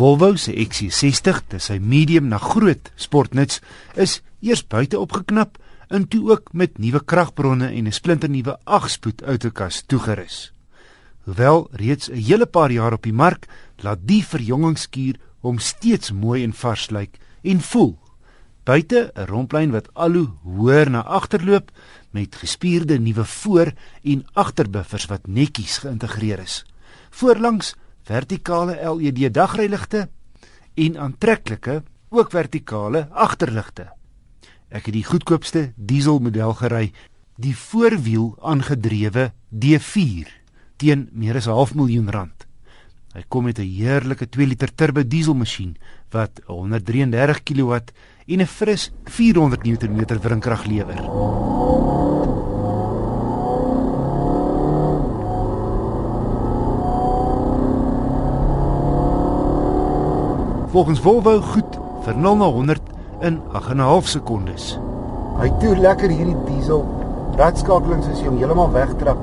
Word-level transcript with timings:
Volvo 0.00 0.30
se 0.40 0.54
XC60, 0.56 1.42
dis 1.52 1.66
sy 1.68 1.74
medium 1.76 2.30
na 2.30 2.38
groot 2.40 2.86
sportnuts, 2.96 3.58
is 4.00 4.22
eers 4.40 4.62
buite 4.64 4.96
opgeknap 4.96 5.58
en 5.92 6.06
toe 6.08 6.22
ook 6.30 6.54
met 6.56 6.78
nuwe 6.80 7.02
kragbronne 7.04 7.68
en 7.68 7.84
'n 7.84 7.92
splinternuwe 7.92 8.54
8-spoed 8.64 9.20
outokas 9.28 9.82
toegerus. 9.92 10.54
Hoewel 11.26 11.68
reeds 11.72 12.08
'n 12.08 12.16
hele 12.16 12.46
paar 12.46 12.72
jaar 12.72 12.92
op 12.92 13.02
die 13.02 13.12
mark, 13.12 13.44
laat 13.84 13.98
die 14.00 14.24
verjongingskuur 14.24 15.20
hom 15.40 15.58
steeds 15.58 16.12
mooi 16.12 16.44
en 16.44 16.52
vars 16.52 16.90
lyk 16.90 17.18
en 17.42 17.60
voel. 17.60 17.98
Buite 18.64 19.12
'n 19.14 19.26
romplyn 19.26 19.70
wat 19.70 19.94
al 19.94 20.12
hoe 20.12 20.28
hoër 20.42 20.90
na 20.90 21.02
agter 21.02 21.44
loop 21.44 21.70
met 22.10 22.36
gespierde 22.36 22.98
nuwe 22.98 23.24
voor- 23.24 23.74
en 24.02 24.24
agterbuffers 24.32 25.06
wat 25.06 25.26
netjies 25.26 25.78
geïntegreer 25.78 26.38
is. 26.38 26.64
Voorlangs 27.10 27.74
vertikale 28.10 28.74
LED 28.82 29.30
dagryligte 29.34 30.08
en 30.74 30.98
aantreklike 30.98 31.82
ook 32.10 32.32
vertikale 32.34 33.06
agterligte. 33.10 33.90
Ek 34.70 34.86
het 34.88 34.94
die 34.94 35.06
goedkoopste 35.06 35.70
dieselmodel 35.76 36.54
gery, 36.58 36.90
die 37.40 37.54
voorwiel 37.56 38.34
aangedrewe 38.42 39.30
D4 39.50 40.30
teen 40.80 41.08
meer 41.12 41.36
as 41.36 41.46
'n 41.46 41.56
half 41.56 41.74
miljoen 41.74 42.10
rand. 42.10 42.46
Hy 43.14 43.24
kom 43.28 43.44
met 43.44 43.58
'n 43.58 43.66
heerlike 43.66 44.28
2 44.28 44.46
liter 44.46 44.74
turbo 44.74 45.02
dieselmasjien 45.02 45.76
wat 46.10 46.40
133 46.46 47.42
kW 47.42 47.72
en 48.26 48.40
'n 48.40 48.46
fris 48.46 48.92
400 49.04 49.62
Nm 49.62 50.20
wrinkrag 50.20 50.64
lewer. 50.64 51.59
Volgens 60.70 61.00
Volvo 61.02 61.40
goed 61.42 61.78
vir 62.04 62.14
0 62.16 62.36
na 62.36 62.46
100 62.46 62.80
in 63.26 63.40
8 63.52 63.70
en 63.70 63.76
'n 63.76 63.90
half 63.90 64.06
sekondes. 64.06 64.78
Hy 65.40 65.48
toe 65.58 65.76
lekker 65.76 66.10
hierdie 66.10 66.36
diesel. 66.46 66.86
Radskakelings 67.36 68.06
as 68.06 68.20
jy 68.20 68.26
hom 68.26 68.36
heeltemal 68.38 68.70
wegtrap, 68.70 69.18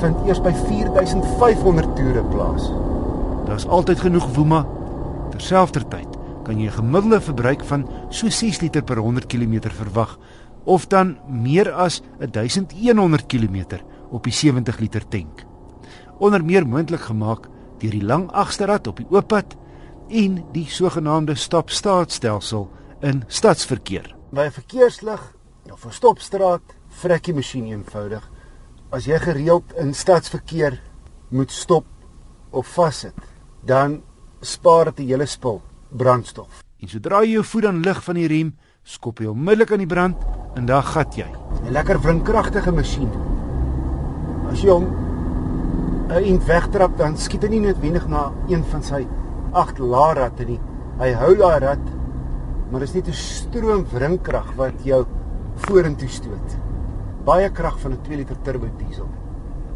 vind 0.00 0.16
eers 0.26 0.40
by 0.42 0.52
4500 0.52 1.96
toere 1.96 2.24
plaas. 2.32 2.72
Daar's 3.46 3.66
altyd 3.66 4.00
genoeg 4.00 4.26
woema. 4.34 4.66
Terselfdertyd 5.30 6.18
kan 6.42 6.58
jy 6.58 6.66
'n 6.66 6.78
gemiddelde 6.80 7.20
verbruik 7.20 7.64
van 7.64 7.86
so 8.08 8.28
6 8.28 8.60
liter 8.60 8.82
per 8.82 8.96
100 8.96 9.26
km 9.26 9.70
verwag 9.70 10.18
of 10.64 10.86
dan 10.86 11.16
meer 11.28 11.72
as 11.72 12.02
1100 12.18 13.26
km 13.26 13.78
op 14.10 14.24
die 14.24 14.32
70 14.32 14.78
liter 14.78 15.08
tank. 15.08 15.44
Onder 16.18 16.44
meer 16.44 16.66
moontlik 16.66 17.00
gemaak 17.00 17.48
deur 17.78 17.90
die 17.90 18.04
lang 18.04 18.30
agterrad 18.32 18.86
op 18.86 18.96
die 18.96 19.06
oop 19.10 19.28
pad 19.28 19.56
en 20.08 20.44
die 20.52 20.66
sogenaamde 20.66 21.34
stop-start-stelsel 21.34 22.68
in 23.00 23.22
stadsverkeer. 23.28 24.14
By 24.30 24.48
'n 24.48 24.50
verkeerslig 24.50 25.34
of 25.72 25.84
'n 25.84 25.92
stopstraat 25.92 26.62
vrek 26.88 27.24
die 27.24 27.34
masjien 27.34 27.66
eenvoudig. 27.66 28.30
As 28.90 29.04
jy 29.04 29.18
gereeld 29.18 29.72
in 29.76 29.94
stadsverkeer 29.94 30.80
moet 31.28 31.50
stop 31.50 31.84
of 32.50 32.66
vassit, 32.66 33.14
dan 33.64 34.02
spaar 34.40 34.84
dit 34.84 34.98
'n 34.98 35.08
hele 35.08 35.26
spul 35.26 35.62
brandstof. 35.88 36.62
En 36.80 36.88
sodra 36.88 37.22
jy 37.22 37.32
jou 37.32 37.44
voet 37.44 37.64
aan 37.66 37.80
lig 37.80 38.04
van 38.04 38.14
die 38.14 38.26
rem, 38.26 38.56
skop 38.82 39.18
jy 39.18 39.26
onmiddellik 39.26 39.72
aan 39.72 39.78
die 39.78 39.86
brand 39.86 40.16
en 40.54 40.66
daar 40.66 40.82
gat 40.82 41.16
jy. 41.16 41.26
'n 41.64 41.72
Lekker 41.72 42.00
wrinkragtige 42.00 42.72
masjien. 42.72 43.10
As 44.50 44.62
jy 44.62 44.70
hom 44.70 44.86
'n 46.08 46.24
int 46.24 46.44
wegtrap, 46.44 46.96
dan 46.96 47.16
skiet 47.16 47.42
hy 47.42 47.48
nie 47.48 47.60
noodwendig 47.60 48.08
na 48.08 48.32
een 48.48 48.64
van 48.64 48.82
sy 48.82 49.06
agt 49.52 49.78
laarratte 49.78 50.44
nie. 50.44 50.60
Hy 50.98 51.12
hou 51.14 51.34
daai 51.38 51.58
rat, 51.62 51.86
maar 52.70 52.80
dit 52.80 52.88
is 52.88 52.94
net 52.94 53.08
'n 53.08 53.12
stroom 53.12 53.84
wrinkrag 53.92 54.54
wat 54.56 54.84
jou 54.84 55.06
vorentoe 55.56 56.08
stoot. 56.08 56.58
Baie 57.24 57.50
krag 57.50 57.78
van 57.80 57.92
'n 57.92 58.02
2 58.02 58.16
liter 58.16 58.36
turbo 58.42 58.68
diesel. 58.78 59.08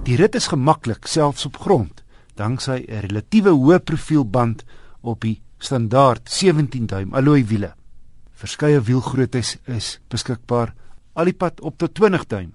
Die 0.02 0.16
rit 0.16 0.34
is 0.34 0.48
gemaklik 0.48 1.06
selfs 1.06 1.46
op 1.46 1.56
grond, 1.56 2.02
danksy 2.34 2.84
'n 2.88 3.00
relatiewe 3.00 3.50
hoë 3.50 3.78
profielband 3.78 4.64
op 5.00 5.20
die 5.20 5.42
standaard 5.58 6.30
17 6.30 6.86
duim 6.86 7.14
alloy 7.14 7.44
wiele. 7.46 7.74
Verskeie 8.32 8.80
wielgroottes 8.80 9.58
is 9.66 10.00
beskikbaar, 10.08 10.74
al 11.14 11.24
die 11.24 11.36
pad 11.36 11.60
op 11.60 11.78
tot 11.78 11.94
20 11.94 12.26
duim. 12.26 12.54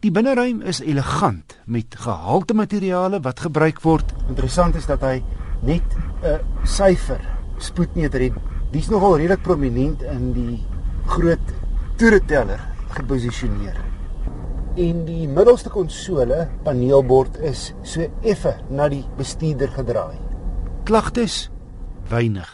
Die 0.00 0.10
binneruim 0.10 0.60
is 0.62 0.78
elegant 0.80 1.56
met 1.66 1.96
gehalte 1.98 2.54
materiale 2.54 3.18
wat 3.20 3.40
gebruik 3.40 3.80
word. 3.82 4.12
Interessant 4.28 4.74
is 4.78 4.86
dat 4.86 5.00
hy 5.02 5.22
net 5.66 5.96
'n 6.22 6.40
syfer 6.64 7.20
spoedmeter 7.58 8.20
het. 8.20 8.34
Dis 8.72 8.88
nogal 8.88 9.16
redelik 9.16 9.42
prominent 9.42 10.02
in 10.02 10.32
die 10.32 10.64
groot 11.06 11.52
toereteller 11.96 12.60
geposisioneer. 12.88 13.76
En 14.76 15.04
die 15.04 15.28
middelste 15.28 15.70
konsole 15.70 16.48
paneelbord 16.64 17.38
is 17.42 17.72
so 17.82 18.04
effe 18.22 18.54
na 18.70 18.88
die 18.88 19.04
bestuurder 19.16 19.70
gedraai. 19.74 20.18
Klagtes 20.84 21.48
weinig. 22.08 22.48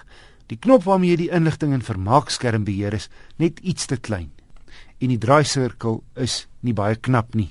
Die 0.47 0.59
knop 0.61 0.85
waarmee 0.85 1.15
jy 1.15 1.17
die 1.25 1.33
inligting 1.33 1.73
en 1.73 1.85
vermaakskerm 1.85 2.65
beheer 2.65 2.95
is 2.95 3.09
net 3.37 3.61
iets 3.61 3.87
te 3.87 3.97
klein. 3.97 4.31
En 5.01 5.09
die 5.09 5.19
draaisirkel 5.21 6.03
is 6.21 6.47
nie 6.61 6.75
baie 6.77 6.97
knap 6.97 7.35
nie. 7.35 7.51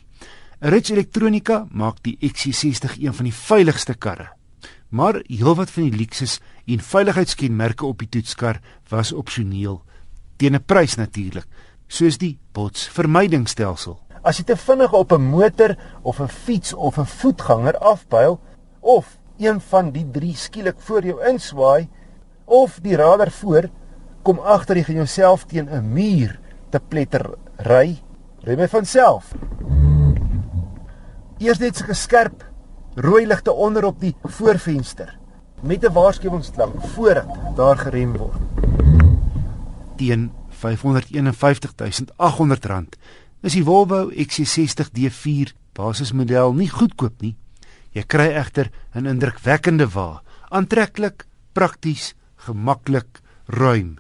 Rich 0.61 0.93
Electronica 0.93 1.65
maak 1.71 1.99
die 2.05 2.17
XC60 2.21 2.99
een 3.01 3.13
van 3.13 3.27
die 3.27 3.35
veiligste 3.35 3.93
karre. 3.93 4.29
Maar 4.93 5.23
heelwat 5.25 5.71
van 5.73 5.87
die 5.89 5.97
luksus 6.03 6.35
en 6.69 6.81
veiligheidskenmerke 6.85 7.85
op 7.85 8.03
die 8.03 8.09
toetskar 8.13 8.59
was 8.91 9.09
opsioneel 9.13 9.81
teen 10.37 10.53
'n 10.55 10.65
prys 10.65 10.95
natuurlik, 10.95 11.47
soos 11.87 12.17
die 12.17 12.37
botsvermydingsstelsel. 12.53 13.97
As 14.23 14.37
jy 14.37 14.43
te 14.43 14.57
vinnig 14.57 14.93
op 14.93 15.11
'n 15.11 15.21
motor 15.21 15.75
of 16.03 16.19
'n 16.19 16.27
fiets 16.27 16.73
of 16.73 16.97
'n 16.97 17.05
voetganger 17.05 17.77
afbuil 17.77 18.39
of 18.79 19.17
een 19.37 19.61
van 19.61 19.91
die 19.91 20.11
drie 20.11 20.35
skielik 20.35 20.79
voor 20.79 21.03
jou 21.03 21.25
inswaai 21.25 21.89
of 22.45 22.79
die 22.81 22.95
radar 22.95 23.31
voor 23.31 23.69
kom 24.21 24.39
agter 24.39 24.75
jy 24.77 24.83
gaan 24.83 24.95
jouself 24.95 25.45
teen 25.45 25.69
'n 25.69 25.93
muur 25.93 26.39
te 26.69 26.79
pletter 26.79 27.35
ry, 27.57 27.97
ry 28.43 28.55
my 28.55 28.67
van 28.67 28.85
self. 28.85 29.33
Eers 31.39 31.57
net 31.57 31.75
so 31.75 31.85
geskerp 31.85 32.52
rooi 32.95 33.25
ligte 33.27 33.51
onder 33.51 33.85
op 33.85 33.99
die 33.99 34.15
voorvenster 34.23 35.17
met 35.61 35.83
'n 35.83 35.93
waarskuwingslamp 35.93 36.83
voordat 36.85 37.55
daar 37.55 37.77
gerem 37.77 38.17
word. 38.17 38.41
Teen 39.95 40.31
R551800 40.49 40.57
is 43.41 43.53
die 43.53 43.63
Volvo 43.63 44.09
XC60 44.09 44.89
D4 44.91 45.53
basismodel 45.73 46.53
nie 46.53 46.69
goedkoop 46.69 47.21
nie. 47.21 47.35
Jy 47.91 48.03
kry 48.03 48.27
egter 48.27 48.71
'n 48.93 49.05
indrukwekkende 49.05 49.87
wa, 49.89 50.21
aantreklik, 50.49 51.25
prakties, 51.51 52.15
gemaklik, 52.35 53.21
ruim. 53.45 53.97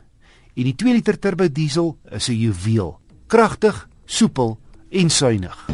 En 0.53 0.63
die 0.63 0.75
2 0.75 0.93
liter 0.93 1.19
turbo 1.19 1.51
diesel 1.51 1.97
is 2.11 2.29
'n 2.29 2.33
juweel, 2.33 2.99
kragtig, 3.27 3.89
soepel 4.05 4.59
en 4.89 5.09
suiwig. 5.09 5.72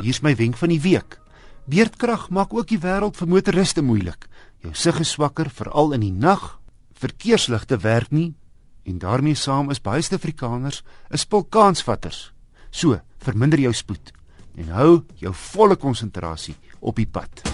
Hier's 0.00 0.22
my 0.24 0.32
wenk 0.36 0.56
van 0.56 0.72
die 0.72 0.80
week. 0.80 1.18
Beerdkrag 1.70 2.30
maak 2.30 2.54
ook 2.56 2.70
die 2.70 2.80
wêreld 2.80 3.18
vir 3.20 3.28
motoriste 3.28 3.82
moeilik. 3.84 4.26
Jou 4.64 4.72
sig 4.74 5.00
is 5.00 5.12
swakker 5.14 5.50
veral 5.52 5.92
in 5.96 6.04
die 6.06 6.12
nag. 6.12 6.56
Verkeersligte 7.00 7.80
werk 7.84 8.10
nie 8.10 8.32
en 8.88 8.98
daarmee 8.98 9.36
saam 9.36 9.70
is 9.70 9.82
baie 9.84 10.02
Suid-Afrikaners 10.02 10.82
'n 11.10 11.16
spulkaansvatters. 11.16 12.32
So, 12.70 13.00
verminder 13.18 13.60
jou 13.60 13.72
spoed 13.72 14.12
en 14.56 14.68
hou 14.68 15.04
jou 15.14 15.32
volle 15.34 15.76
konsentrasie 15.76 16.56
op 16.80 16.96
die 16.96 17.06
pad. 17.06 17.49